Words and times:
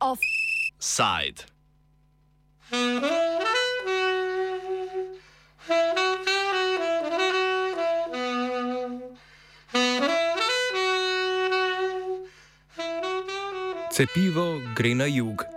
Offside. 0.00 1.44
Cepivo 13.90 14.60
gre 14.74 14.94
na 14.94 15.06
jug. 15.08 15.55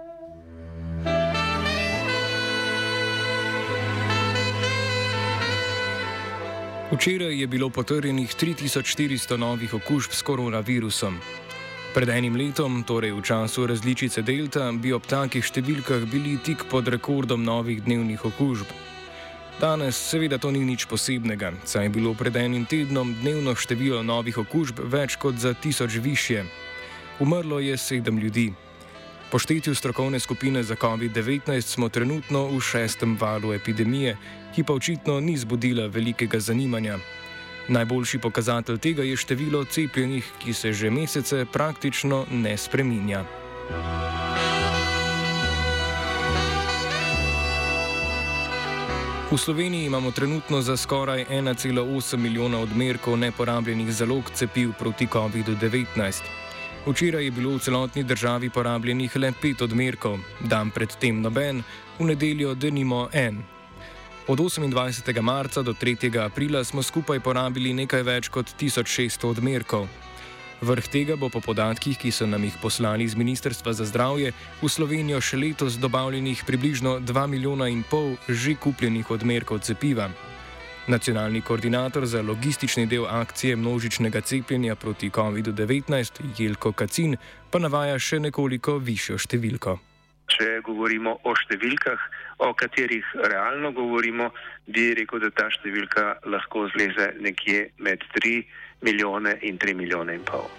Včeraj 6.91 7.39
je 7.41 7.47
bilo 7.47 7.69
potrjenih 7.69 8.35
3400 8.35 9.37
novih 9.37 9.73
okužb 9.73 10.11
s 10.11 10.21
koronavirusom. 10.21 11.19
Pred 11.93 12.09
enim 12.09 12.35
letom, 12.35 12.83
torej 12.83 13.11
v 13.13 13.21
času 13.21 13.67
različice 13.67 14.21
Delta, 14.21 14.71
bi 14.73 14.89
ob 14.93 15.05
takih 15.05 15.45
številkah 15.45 16.07
bili 16.09 16.39
tik 16.41 16.65
pod 16.65 16.89
rekordom 16.89 17.43
novih 17.45 17.83
dnevnih 17.85 18.25
okužb. 18.25 18.65
Danes 19.61 20.01
seveda 20.01 20.39
to 20.41 20.49
ni 20.49 20.63
nič 20.65 20.87
posebnega, 20.89 21.51
saj 21.61 21.85
je 21.85 21.93
bilo 21.93 22.15
pred 22.17 22.35
enim 22.35 22.65
tednom 22.65 23.13
dnevno 23.21 23.53
število 23.53 24.01
novih 24.01 24.41
okužb 24.41 24.81
več 24.81 25.13
kot 25.21 25.37
za 25.37 25.53
tisoč 25.53 26.01
više. 26.01 26.41
Umrlo 27.19 27.59
je 27.59 27.77
sedem 27.77 28.17
ljudi. 28.17 28.49
Po 29.31 29.39
štetju 29.39 29.75
strokovne 29.75 30.19
skupine 30.19 30.63
za 30.63 30.75
COVID-19 30.75 31.61
smo 31.61 31.89
trenutno 31.89 32.47
v 32.49 32.61
šestem 32.61 33.17
valu 33.19 33.53
epidemije, 33.53 34.17
ki 34.55 34.63
pa 34.63 34.73
očitno 34.73 35.19
ni 35.19 35.37
zbudila 35.37 35.85
velikega 35.87 36.39
zanimanja. 36.39 36.97
Najboljši 37.67 38.17
pokazatelj 38.17 38.77
tega 38.77 39.03
je 39.03 39.17
število 39.17 39.65
cepljenih, 39.65 40.25
ki 40.39 40.53
se 40.53 40.73
že 40.73 40.89
mesece 40.89 41.45
praktično 41.45 42.25
ne 42.31 42.57
spreminja. 42.57 43.23
V 49.31 49.37
Sloveniji 49.37 49.85
imamo 49.85 50.11
trenutno 50.11 50.61
za 50.61 50.77
skoraj 50.77 51.25
1,8 51.29 52.17
milijona 52.17 52.59
odmerkov 52.59 53.17
neporabljenih 53.17 53.93
zalog 53.93 54.31
cepiv 54.33 54.73
proti 54.79 55.07
COVID-19. 55.07 56.48
Včeraj 56.87 57.25
je 57.25 57.31
bilo 57.31 57.57
v 57.57 57.59
celotni 57.59 58.03
državi 58.03 58.49
porabljenih 58.49 59.15
le 59.15 59.33
pet 59.41 59.61
odmerkov, 59.61 60.19
dan 60.39 60.71
predtem 60.71 61.21
noben, 61.21 61.63
v 61.99 62.05
nedeljo 62.07 62.55
denimo 62.55 63.09
en. 63.13 63.43
Od 64.27 64.39
28. 64.39 65.21
marca 65.21 65.61
do 65.61 65.73
3. 65.73 66.15
aprila 66.23 66.63
smo 66.63 66.83
skupaj 66.83 67.19
porabili 67.19 67.73
nekaj 67.73 68.03
več 68.03 68.29
kot 68.29 68.55
1600 68.55 69.27
odmerkov. 69.27 69.87
Vrh 70.61 70.87
tega 70.87 71.15
bo 71.15 71.29
po 71.29 71.41
podatkih, 71.43 71.97
ki 71.99 72.11
so 72.11 72.27
nam 72.27 72.43
jih 72.43 72.55
poslali 72.61 73.03
iz 73.03 73.15
Ministrstva 73.15 73.73
za 73.73 73.85
zdravje, 73.85 74.31
v 74.61 74.67
Slovenijo 74.69 75.19
še 75.21 75.37
letos 75.37 75.75
dobavljenih 75.79 76.43
približno 76.47 76.99
2 76.99 77.27
milijona 77.27 77.67
in 77.67 77.83
pol 77.83 78.15
že 78.27 78.55
kupljenih 78.55 79.11
odmerkov 79.11 79.59
cepiva. 79.67 80.11
Nacionalni 80.89 81.41
koordinator 81.41 82.05
za 82.05 82.21
logistični 82.21 82.85
del 82.85 83.05
akcije 83.05 83.55
množičnega 83.55 84.21
cepljenja 84.21 84.75
proti 84.75 85.09
COVID-19, 85.09 86.21
Jelko 86.37 86.71
Kacin, 86.71 87.13
pa 87.51 87.59
navaja 87.59 87.99
še 87.99 88.17
nekoliko 88.19 88.79
višjo 88.81 89.19
številko. 89.21 89.75
Če 90.33 90.47
govorimo 90.65 91.13
o 91.29 91.35
številkah, 91.37 92.07
o 92.41 92.49
katerih 92.57 93.05
realno 93.21 93.69
govorimo, 93.77 94.31
bi 94.65 94.87
rekel, 94.97 95.21
da 95.21 95.29
ta 95.29 95.45
številka 95.53 96.07
lahko 96.25 96.65
zleze 96.73 97.11
nekje 97.21 97.69
med 97.77 98.09
3 98.17 98.41
milijone 98.81 99.37
in 99.45 99.61
3 99.61 99.77
milijone 99.77 100.17
in 100.17 100.25
pol. 100.25 100.49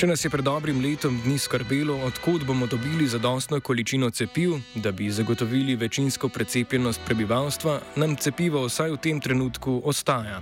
Če 0.00 0.06
nas 0.08 0.22
je 0.24 0.30
pred 0.32 0.40
dobrim 0.40 0.78
letom 0.80 1.18
dni 1.20 1.34
skrbelo, 1.36 1.92
odkud 2.06 2.46
bomo 2.48 2.64
dobili 2.66 3.04
zadostno 3.04 3.58
količino 3.60 4.08
cepiv, 4.10 4.54
da 4.74 4.94
bi 4.96 5.10
zagotovili 5.12 5.74
večinsko 5.76 6.30
precepljenost 6.32 7.02
prebivalstva, 7.04 7.74
nam 8.00 8.14
cepivo 8.16 8.62
vsaj 8.64 8.94
v 8.94 8.96
tem 8.96 9.20
trenutku 9.20 9.76
ostaja. 9.84 10.40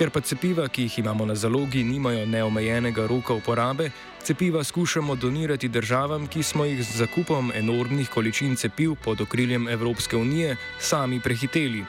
Ker 0.00 0.08
pa 0.08 0.24
cepiva, 0.24 0.64
ki 0.72 0.88
jih 0.88 0.98
imamo 1.04 1.28
na 1.28 1.36
zalogi, 1.36 1.84
nimajo 1.84 2.24
neomejenega 2.24 3.04
roka 3.04 3.36
uporabe, 3.36 3.90
cepiva 4.24 4.64
skušamo 4.64 5.14
donirati 5.14 5.68
državam, 5.68 6.24
ki 6.24 6.42
smo 6.42 6.64
jih 6.64 6.80
z 6.80 7.04
zakupom 7.04 7.52
enormnih 7.52 8.08
količin 8.08 8.56
cepiv 8.56 8.96
pod 9.04 9.20
okriljem 9.20 9.68
Evropske 9.68 10.16
unije 10.16 10.56
sami 10.78 11.20
prehiteli. 11.20 11.84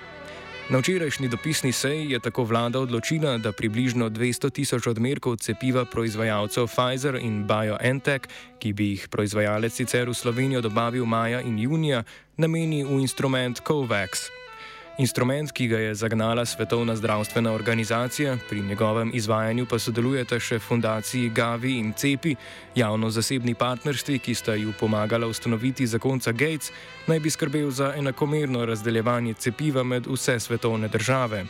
Na 0.71 0.79
včerajšnji 0.79 1.27
dopisni 1.27 1.71
seji 1.71 2.11
je 2.11 2.19
tako 2.19 2.43
vlada 2.43 2.79
odločila, 2.79 3.37
da 3.37 3.51
približno 3.51 4.09
200 4.09 4.49
tisoč 4.49 4.87
odmerkov 4.87 5.35
cepiva 5.43 5.83
proizvajalcev 5.85 6.67
Pfizer 6.67 7.15
in 7.19 7.43
BioNTech, 7.43 8.31
ki 8.59 8.73
bi 8.73 8.87
jih 8.95 9.07
proizvajalec 9.11 9.73
sicer 9.73 10.07
v 10.09 10.15
Slovenijo 10.15 10.61
dobavil 10.61 11.05
maja 11.05 11.41
in 11.41 11.59
junija, 11.59 12.03
nameni 12.37 12.85
v 12.87 13.03
instrument 13.03 13.59
COVAX. 13.67 14.41
Instrument, 15.01 15.50
ki 15.51 15.66
ga 15.67 15.79
je 15.79 15.95
zagnala 15.95 16.45
Svetovna 16.45 16.95
zdravstvena 16.95 17.51
organizacija, 17.51 18.38
pri 18.50 18.62
njegovem 18.62 19.12
izvajanju 19.13 19.66
pa 19.66 19.79
sodelujete 19.79 20.38
še 20.39 20.59
fundaciji 20.62 21.31
Gavi 21.34 21.72
in 21.79 21.94
Cepi, 21.97 22.35
javno-zasebni 22.75 23.56
partnerstvi, 23.57 24.19
ki 24.19 24.35
sta 24.38 24.53
ju 24.53 24.75
pomagala 24.79 25.28
ustanoviti 25.28 25.88
zakonca 25.88 26.31
Gates, 26.31 26.69
naj 27.07 27.19
bi 27.19 27.34
skrbel 27.34 27.72
za 27.72 27.94
enakomerno 27.97 28.66
razdeljevanje 28.66 29.34
cepiva 29.34 29.84
med 29.84 30.06
vse 30.06 30.40
svetovne 30.40 30.88
države. 30.88 31.45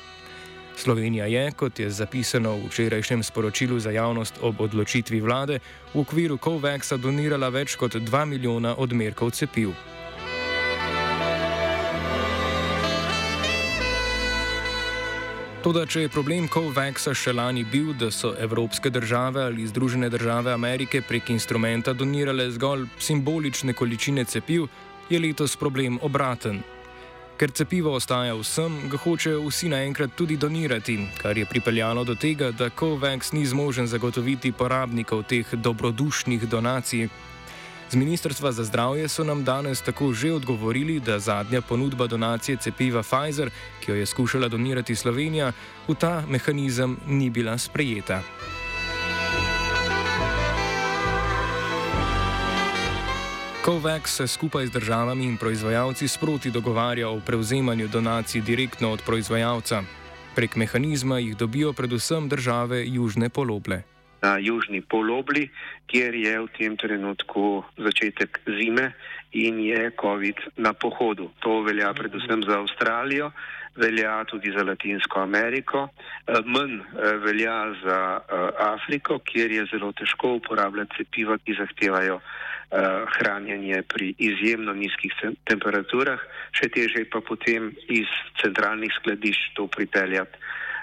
Slovenija 0.75 1.25
je, 1.25 1.51
kot 1.51 1.79
je 1.79 1.90
zapisano 1.91 2.56
v 2.56 2.69
včerajšnjem 2.72 3.23
sporočilu 3.23 3.79
za 3.79 3.91
javnost 3.91 4.40
ob 4.41 4.61
odločitvi 4.61 5.19
vlade, 5.19 5.59
v 5.94 6.00
okviru 6.00 6.40
COVAX-a 6.40 6.97
donirala 6.97 7.51
več 7.51 7.75
kot 7.75 8.00
2 8.00 8.25
milijona 8.25 8.78
odmerkov 8.78 9.35
cepiv. 9.35 9.75
Toda, 15.61 15.83
če 15.85 16.07
je 16.07 16.09
problem 16.09 16.47
COVAX-a 16.49 17.11
še 17.13 17.35
lani 17.38 17.61
bil, 17.69 17.91
da 17.94 18.07
so 18.09 18.31
evropske 18.33 18.89
države 18.89 19.44
ali 19.45 19.67
Združene 19.69 20.07
države 20.09 20.55
Amerike 20.55 21.03
prek 21.05 21.29
instrumenta 21.29 21.94
donirale 21.94 22.47
zgolj 22.55 22.88
simbolične 22.97 23.75
količine 23.77 24.25
cepiv, 24.25 24.66
je 25.09 25.19
letos 25.22 25.53
problem 25.61 25.99
obraten. 26.01 26.63
Ker 27.38 27.53
cepivo 27.53 27.94
ostaja 27.94 28.33
vsem, 28.39 28.79
ga 28.89 28.97
hočejo 29.03 29.44
vsi 29.45 29.69
naenkrat 29.69 30.17
tudi 30.17 30.39
donirati, 30.41 30.97
kar 31.22 31.38
je 31.38 31.45
pripeljalo 31.45 32.07
do 32.09 32.17
tega, 32.17 32.49
da 32.51 32.72
COVAX 32.73 33.29
ni 33.38 33.45
zmožen 33.45 33.85
zagotoviti 33.85 34.51
porabnikov 34.51 35.28
teh 35.29 35.53
dobrodušnih 35.53 36.49
donacij, 36.49 37.05
Z 37.91 38.00
Ministrstva 38.00 38.56
za 38.56 38.63
zdravje 38.63 39.07
so 39.12 39.24
nam 39.28 39.44
danes 39.44 39.81
tako 39.84 40.13
že 40.16 40.31
odgovorili, 40.31 41.00
da 41.00 41.19
zadnja 41.19 41.62
ponudba 41.62 42.07
donacije 42.07 42.57
cepiva 42.57 43.03
Pfizer, 43.03 43.52
ki 43.84 43.91
jo 43.91 43.96
je 43.96 44.06
skušala 44.06 44.47
donirati 44.47 44.96
Slovenija, 44.96 45.52
v 45.88 45.96
ta 46.00 46.24
mehanizem 46.24 46.96
ni 47.07 47.29
bila 47.29 47.57
sprejeta. 47.57 48.24
COVAX 53.66 54.08
se 54.08 54.28
skupaj 54.28 54.68
z 54.68 54.72
državami 54.72 55.25
in 55.25 55.38
proizvajalci 55.38 56.08
sproti 56.08 56.52
dogovarja 56.52 57.09
o 57.09 57.19
prevzemanju 57.19 57.88
donacij 57.88 58.41
direktno 58.41 58.91
od 58.91 59.03
proizvajalca. 59.03 59.84
Prek 60.35 60.56
mehanizma 60.56 61.19
jih 61.19 61.35
dobijo 61.38 61.73
predvsem 61.73 62.29
države 62.29 62.88
Južne 62.88 63.29
poloble 63.29 63.84
na 64.21 64.37
južni 64.37 64.81
polobli, 64.81 65.49
kjer 65.89 66.15
je 66.15 66.33
v 66.39 66.47
tem 66.57 66.77
trenutku 66.77 67.63
začetek 67.77 68.41
zime 68.45 68.93
in 69.33 69.59
je 69.59 69.91
COVID 69.97 70.57
na 70.57 70.73
pohodu. 70.73 71.31
To 71.41 71.61
velja 71.66 71.93
predvsem 71.93 72.43
za 72.43 72.61
Avstralijo, 72.61 73.31
velja 73.75 74.23
tudi 74.29 74.51
za 74.51 74.63
Latinsko 74.63 75.19
Ameriko, 75.19 75.87
eh, 76.28 76.40
manj 76.46 76.79
eh, 76.79 77.17
velja 77.23 77.73
za 77.84 77.99
eh, 78.19 78.49
Afriko, 78.59 79.19
kjer 79.19 79.51
je 79.51 79.66
zelo 79.72 79.91
težko 79.91 80.35
uporabljati 80.40 80.97
cepiva, 80.97 81.37
ki 81.37 81.57
zahtevajo 81.59 82.22
hranjenje 83.17 83.81
pri 83.84 84.13
izjemno 84.16 84.72
nizkih 84.72 85.11
temperaturah, 85.43 86.22
še 86.55 86.69
teže 86.72 87.01
pa 87.11 87.19
potem 87.19 87.66
iz 87.91 88.07
centralnih 88.40 88.93
skladišč 88.96 89.49
to 89.57 89.66
pripeljati 89.67 90.40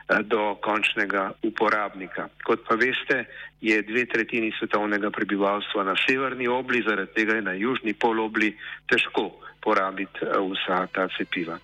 do 0.08 0.56
končnega 0.64 1.32
uporabnika. 1.43 2.28
Kot 2.44 2.64
pa 2.69 2.75
veste, 2.75 3.25
je 3.60 3.82
dve 3.82 4.06
tretjini 4.06 4.52
svetovnega 4.58 5.10
prebivalstva 5.10 5.84
na 5.84 5.94
severni 6.06 6.49
obli, 6.49 6.82
zaradi 6.82 7.12
tega 7.14 7.34
je 7.34 7.43
na 7.43 7.52
južni 7.52 7.94
polobli 7.94 8.56
težko 8.88 9.31
porabiti 9.60 10.25
eh, 10.25 10.38
vsa 10.38 10.87
ta 10.93 11.08
cepiva. 11.16 11.58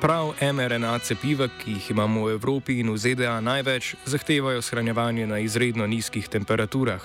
Prav 0.00 0.34
mRNA 0.52 0.98
cepiva, 0.98 1.48
ki 1.48 1.78
jih 1.78 1.90
imamo 1.90 2.26
v 2.26 2.34
Evropi 2.36 2.80
in 2.80 2.90
v 2.92 2.98
ZDA 2.98 3.40
največ, 3.40 3.94
zahtevajo 4.04 4.62
shranjevanje 4.62 5.26
na 5.26 5.38
izredno 5.38 5.86
nizkih 5.86 6.28
temperaturah. 6.28 7.00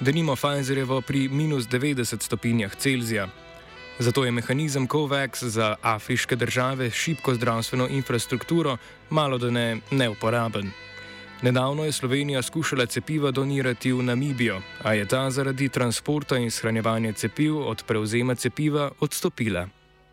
denimo 0.00 0.36
Pfizerjevo 0.36 1.00
pri 1.00 1.28
minus 1.28 1.66
90 1.66 2.22
stopinjah 2.22 2.74
Celzija. 2.74 3.28
Zato 3.98 4.24
je 4.24 4.30
mehanizem 4.30 4.86
COVAX 4.86 5.44
za 5.44 5.76
afriške 5.82 6.36
države 6.36 6.90
s 6.90 6.94
šibko 6.94 7.34
zdravstveno 7.34 7.88
infrastrukturo 7.88 8.76
malo 9.10 9.38
da 9.38 9.50
ne 9.50 9.76
neuporaben. 9.90 10.70
Nedavno 11.42 11.84
je 11.84 11.92
Slovenija 11.92 12.42
skušala 12.42 12.86
cepiva 12.86 13.30
donirati 13.30 13.92
v 13.92 14.02
Namibijo, 14.02 14.60
a 14.82 14.92
je 14.94 15.06
ta 15.06 15.30
zaradi 15.30 15.68
transporta 15.68 16.36
in 16.36 16.50
shranjevanja 16.50 17.12
cepiv 17.12 17.58
od 17.58 17.82
prevzema 17.86 18.34
cepiva 18.34 18.90
odstopila. 19.00 19.68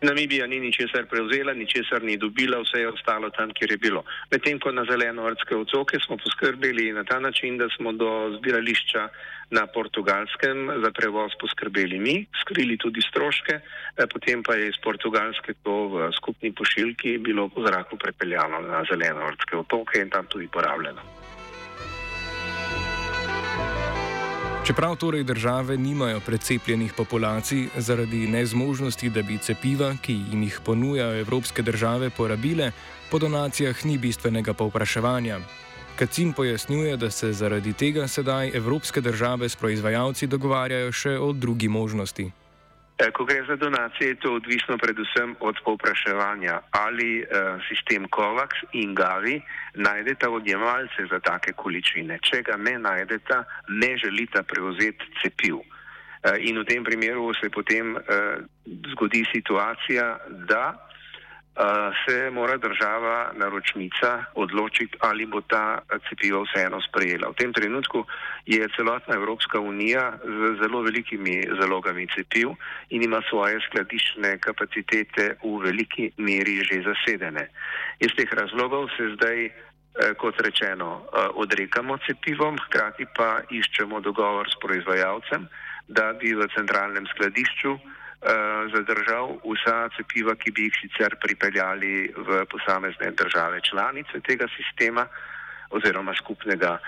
Namibija 0.06 0.46
ni 0.46 0.60
ničesar 0.60 1.06
prevzela, 1.10 1.52
ničesar 1.54 2.02
ni 2.02 2.16
dobila, 2.16 2.60
vse 2.62 2.80
je 2.80 2.88
ostalo 2.88 3.30
tam, 3.30 3.50
kjer 3.50 3.70
je 3.74 3.78
bilo. 3.86 4.04
Medtem 4.30 4.60
ko 4.62 4.70
na 4.72 4.84
zeleno-vrtske 4.90 5.56
otoke 5.56 5.98
smo 6.04 6.16
poskrbeli 6.16 6.92
na 6.92 7.04
ta 7.04 7.18
način, 7.20 7.58
da 7.58 7.66
smo 7.76 7.92
do 7.92 8.10
zbirališča 8.38 9.08
na 9.50 9.66
portugalskem 9.66 10.70
za 10.84 10.90
prevoz 10.90 11.34
poskrbeli 11.40 11.98
mi, 11.98 12.16
skrili 12.42 12.78
tudi 12.78 13.02
stroške, 13.02 13.54
eh, 13.54 14.06
potem 14.12 14.42
pa 14.42 14.54
je 14.54 14.68
iz 14.68 14.78
portugalske 14.82 15.54
to 15.62 15.76
v 15.88 16.10
skupni 16.18 16.52
pošiljki 16.52 17.18
bilo 17.18 17.48
po 17.48 17.66
zraku 17.66 17.96
prepeljano 17.96 18.60
na 18.60 18.84
zeleno-vrtske 18.90 19.56
otoke 19.56 20.00
in 20.00 20.10
tam 20.10 20.26
tudi 20.26 20.48
porabljeno. 20.48 21.02
Čeprav 24.66 24.96
torej 24.96 25.24
države 25.24 25.76
nimajo 25.78 26.20
precepljenih 26.20 26.92
populacij 26.92 27.68
zaradi 27.76 28.26
nezmožnosti, 28.26 29.10
da 29.10 29.22
bi 29.22 29.38
cepiva, 29.38 29.92
ki 30.02 30.12
jim 30.30 30.42
jih 30.42 30.60
ponujajo 30.64 31.20
evropske 31.20 31.62
države, 31.62 32.10
porabile, 32.10 32.72
po 33.10 33.18
donacijah 33.18 33.84
ni 33.84 33.98
bistvenega 33.98 34.54
povpraševanja. 34.54 35.38
Kacin 35.96 36.32
pojasnjuje, 36.32 36.96
da 36.96 37.10
se 37.10 37.32
zaradi 37.32 37.72
tega 37.72 38.08
sedaj 38.08 38.50
evropske 38.54 39.00
države 39.00 39.48
s 39.48 39.56
proizvajalci 39.56 40.26
dogovarjajo 40.26 40.92
še 40.92 41.14
o 41.18 41.32
drugi 41.32 41.68
možnosti. 41.68 42.30
Eh, 42.98 43.10
ko 43.12 43.24
gre 43.24 43.44
za 43.48 43.56
donacije, 43.56 44.08
je 44.08 44.14
to 44.14 44.32
odvisno 44.34 44.78
predvsem 44.78 45.36
od 45.40 45.56
povpraševanja, 45.64 46.60
ali 46.70 47.20
uh, 47.20 47.60
sistem 47.68 48.08
COVAX 48.08 48.48
in 48.72 48.94
GAVI 48.94 49.40
najdeta 49.74 50.30
odjemalce 50.30 51.04
za 51.10 51.20
take 51.20 51.52
količine. 51.52 52.18
Če 52.22 52.40
ga 52.42 52.56
ne 52.56 52.78
najdeta, 52.78 53.44
ne 53.68 53.96
želita 54.00 54.42
prevzeti 54.42 55.04
cepiv. 55.20 55.60
Uh, 55.60 56.40
in 56.40 56.56
v 56.58 56.64
tem 56.64 56.84
primeru 56.84 57.34
se 57.34 57.50
potem 57.50 57.96
uh, 57.96 58.00
zgodi 58.92 59.24
situacija, 59.32 60.16
da 60.48 60.85
se 62.04 62.30
mora 62.30 62.56
država 62.56 63.32
naročnica 63.34 64.24
odločiti, 64.34 64.98
ali 65.00 65.26
bo 65.26 65.40
ta 65.40 65.78
cepivo 66.08 66.44
vseeno 66.44 66.80
sprejela. 66.80 67.30
V 67.32 67.34
tem 67.34 67.52
trenutku 67.52 68.04
je 68.46 68.68
celotna 68.76 69.14
Evropska 69.14 69.60
unija 69.60 70.12
z 70.24 70.60
zelo 70.60 70.82
velikimi 70.82 71.42
zalogami 71.60 72.06
cepiv 72.14 72.48
in 72.90 73.02
ima 73.02 73.22
svoje 73.28 73.60
skladišne 73.66 74.38
kapacitete 74.38 75.36
v 75.42 75.56
veliki 75.64 76.12
meri 76.16 76.60
že 76.60 76.84
zasedene. 76.84 77.48
Iz 78.00 78.12
teh 78.16 78.28
razlogov 78.32 78.88
se 78.96 79.16
zdaj, 79.16 79.48
kot 80.20 80.40
rečeno, 80.40 81.08
odrekamo 81.34 81.96
cepivom, 82.06 82.58
hkrati 82.68 83.06
pa 83.16 83.40
iščemo 83.50 84.00
dogovor 84.00 84.44
s 84.44 84.60
proizvajalcem, 84.60 85.48
da 85.88 86.12
bi 86.12 86.34
v 86.34 86.48
centralnem 86.52 87.06
skladišču 87.16 87.78
zadržal 88.74 89.36
vsa 89.44 89.88
cepiva, 89.96 90.34
ki 90.34 90.50
bi 90.50 90.66
jih 90.66 90.76
sicer 90.80 91.14
pripeljali 91.20 92.12
v 92.16 92.44
posamezne 92.50 93.10
države 93.12 93.60
članice 93.60 94.20
tega 94.20 94.48
sistema 94.56 95.06
oziroma 95.70 96.14
skupnega 96.14 96.78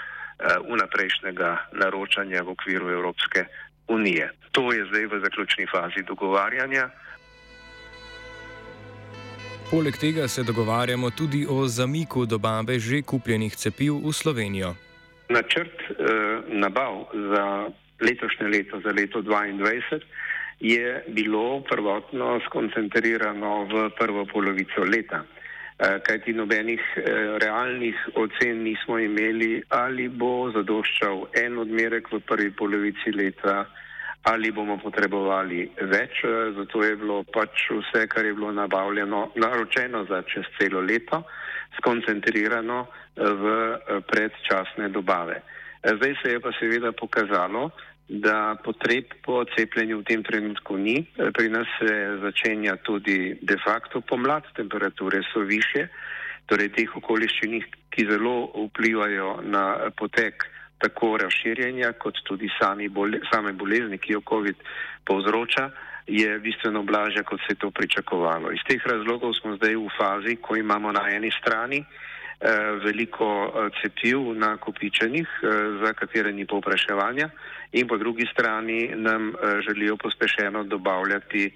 unaprejšnjega 0.69 1.51
eh, 1.53 1.77
naročanja 1.79 2.43
v 2.43 2.49
okviru 2.49 2.91
Evropske 2.91 3.45
unije. 3.89 4.31
To 4.53 4.73
je 4.73 4.87
zdaj 4.87 5.07
v 5.07 5.21
zaključni 5.21 5.67
fazi 5.67 6.03
dogovarjanja. 6.03 6.91
Poleg 9.71 9.97
tega 9.97 10.29
se 10.29 10.43
dogovarjamo 10.43 11.11
tudi 11.11 11.47
o 11.51 11.67
zamiku 11.67 12.27
dobave 12.27 12.79
že 12.79 13.03
kupljenih 13.03 13.57
cepiv 13.57 13.95
v 14.05 14.13
Slovenijo. 14.13 14.75
Načrt 15.29 15.81
eh, 15.91 15.95
nabav 16.49 17.05
za 17.13 17.69
letošnje 18.01 18.47
leto, 18.47 18.81
za 18.81 18.91
leto 18.91 19.23
2022, 19.23 20.01
je 20.61 21.05
bilo 21.09 21.61
prvotno 21.61 22.41
skoncentrirano 22.47 23.65
v 23.65 23.91
prvo 23.99 24.27
polovico 24.27 24.85
leta. 24.85 25.25
Eh, 25.79 26.01
kajti 26.03 26.33
nobenih 26.35 26.81
eh, 26.97 27.03
realnih 27.39 27.95
ocen 28.19 28.65
nismo 28.67 28.99
imeli, 28.99 29.63
ali 29.71 30.09
bo 30.09 30.51
zadoščal 30.51 31.29
en 31.39 31.59
odmerek 31.63 32.11
v 32.11 32.19
prvi 32.27 32.51
polovici 32.51 33.13
leta, 33.15 33.63
ali 34.27 34.51
bomo 34.51 34.75
potrebovali 34.83 35.69
več. 35.79 36.25
Eh, 36.27 36.51
zato 36.59 36.83
je 36.83 36.97
bilo 36.99 37.23
pač 37.23 37.69
vse, 37.71 38.09
kar 38.11 38.27
je 38.27 38.35
bilo 38.35 38.51
nabavljeno, 38.53 39.31
naročeno 39.39 40.03
za 40.11 40.25
čez 40.27 40.51
celo 40.59 40.83
leto, 40.83 41.23
skoncentrirano 41.79 42.89
v 43.15 43.45
predčasne 44.11 44.89
dobave. 44.91 45.43
Zdaj 45.85 46.15
se 46.23 46.33
je 46.33 46.41
pa 46.43 46.51
seveda 46.59 46.91
pokazalo, 46.93 47.71
da 48.09 48.57
potreb 48.65 49.05
po 49.23 49.45
cepljenju 49.45 49.99
v 49.99 50.05
tem 50.05 50.23
trenutku 50.25 50.77
ni. 50.77 51.05
Pri 51.17 51.49
nas 51.49 51.69
se 51.79 52.19
začenja 52.23 52.77
tudi 52.77 53.37
de 53.43 53.57
facto 53.65 54.01
pomlad, 54.01 54.49
temperature 54.57 55.21
so 55.33 55.45
više, 55.45 55.89
torej 56.49 56.73
teh 56.73 56.97
okoliščin, 56.97 57.61
ki 57.93 58.07
zelo 58.09 58.49
vplivajo 58.69 59.41
na 59.45 59.93
potek 59.97 60.49
tako 60.79 61.17
razširjenja 61.21 61.93
kot 62.01 62.17
tudi 62.25 62.49
bole, 62.91 63.21
same 63.33 63.53
bolezni, 63.53 63.99
ki 63.99 64.13
jo 64.13 64.21
COVID 64.29 64.57
povzroča, 65.05 65.71
je 66.07 66.39
bistveno 66.39 66.83
blažja, 66.83 67.23
kot 67.23 67.41
se 67.41 67.53
je 67.53 67.61
to 67.61 67.71
pričakovalo. 67.71 68.53
Iz 68.53 68.61
teh 68.69 68.81
razlogov 68.87 69.35
smo 69.35 69.57
zdaj 69.57 69.77
v 69.77 69.89
fazi, 69.99 70.37
ko 70.37 70.57
imamo 70.57 70.93
na 70.93 71.05
eni 71.13 71.31
strani 71.31 71.85
veliko 72.85 73.27
eh, 73.47 73.71
cepiv 73.81 74.35
nakopičenih, 74.35 75.29
eh, 75.43 75.49
za 75.85 75.93
katere 75.93 76.33
ni 76.33 76.47
povpraševanja 76.47 77.31
in 77.73 77.89
po 77.89 77.99
drugi 77.99 78.27
strani 78.33 78.89
nam 78.95 79.33
želijo 79.67 79.97
pospešeno 79.97 80.65
dobavljati 80.65 81.51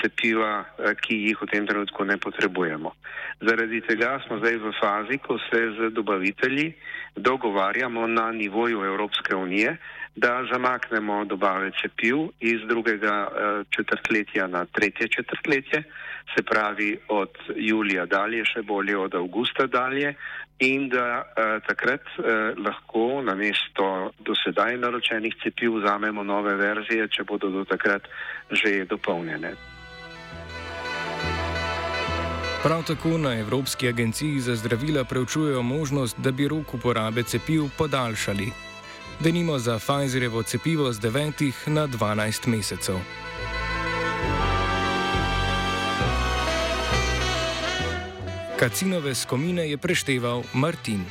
cepiva, 0.00 0.64
ki 1.00 1.16
jih 1.16 1.38
v 1.42 1.46
tem 1.46 1.66
trenutku 1.66 2.04
ne 2.04 2.18
potrebujemo. 2.18 2.92
Zaradi 3.40 3.80
tega 3.80 4.20
smo 4.26 4.36
zdaj 4.38 4.56
v 4.56 4.72
fazi, 4.80 5.18
ko 5.18 5.38
se 5.38 5.60
z 5.78 5.90
dobavitelji 5.90 6.72
dogovarjamo 7.16 8.06
na 8.06 8.32
nivoju 8.32 8.84
Evropske 8.84 9.34
unije, 9.34 9.76
da 10.16 10.46
zamaknemo 10.52 11.24
dobave 11.24 11.70
cepiv 11.82 12.16
iz 12.40 12.60
drugega 12.68 13.28
četrtletja 13.70 14.46
na 14.46 14.64
tretje 14.64 15.08
četrtletje 15.08 15.82
se 16.34 16.42
pravi 16.42 16.98
od 17.08 17.30
julija 17.56 18.06
dalje, 18.06 18.44
še 18.44 18.62
bolje 18.62 18.96
od 18.98 19.14
avgusta 19.14 19.66
dalje, 19.66 20.14
in 20.58 20.88
da 20.88 21.22
eh, 21.22 21.60
takrat 21.66 22.00
eh, 22.00 22.54
lahko 22.56 23.22
na 23.22 23.34
mesto 23.34 24.12
dosedaj 24.18 24.78
naročenih 24.78 25.34
cepiv 25.42 25.76
vzamemo 25.76 26.22
nove 26.22 26.56
verzije, 26.56 27.08
če 27.08 27.24
bodo 27.24 27.50
do 27.50 27.64
takrat 27.64 28.08
že 28.50 28.84
dopolnjene. 28.88 29.52
Prav 32.62 32.82
tako 32.86 33.18
na 33.18 33.36
Evropski 33.38 33.88
agenciji 33.88 34.40
za 34.40 34.56
zdravila 34.56 35.04
preučujejo 35.04 35.62
možnost, 35.62 36.16
da 36.18 36.32
bi 36.32 36.48
rok 36.48 36.74
uporabe 36.74 37.22
cepiv 37.22 37.68
podaljšali. 37.78 38.65
Denimo 39.20 39.58
za 39.58 39.78
Pfizerjevo 39.78 40.42
cepivo 40.42 40.92
z 40.92 41.00
9 41.00 41.52
na 41.66 41.88
12 41.88 42.46
mesecev. 42.46 42.96
Kacinove 48.58 49.14
skomine 49.14 49.70
je 49.70 49.78
prešteval 49.78 50.42
Martin. 50.52 51.04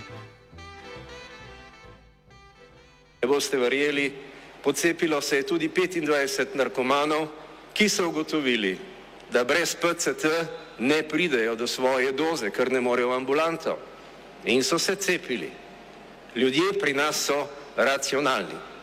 Ne 3.21 3.27
boste 3.27 3.57
verjeli, 3.57 4.13
pocepilo 4.63 5.21
se 5.21 5.37
je 5.37 5.43
tudi 5.43 5.69
25 5.69 6.45
narkomanov, 6.53 7.27
ki 7.73 7.89
so 7.89 8.07
ugotovili, 8.07 8.77
da 9.33 9.43
brez 9.43 9.75
PCT 9.75 10.25
ne 10.79 11.03
pridejo 11.03 11.55
do 11.55 11.67
svoje 11.67 12.11
doze, 12.11 12.51
ker 12.51 12.71
ne 12.71 12.81
morejo 12.81 13.09
v 13.09 13.17
ambulanto. 13.17 13.77
In 14.45 14.63
so 14.63 14.79
se 14.79 14.95
cepili. 14.95 15.49
Ljudje 16.35 16.79
pri 16.79 16.93
nas 16.93 17.25
so 17.25 17.64
razionali. 17.77 18.74